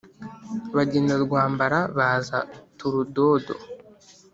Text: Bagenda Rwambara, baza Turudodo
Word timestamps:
Bagenda 0.75 1.13
Rwambara, 1.23 1.79
baza 1.97 2.37
Turudodo 2.77 3.55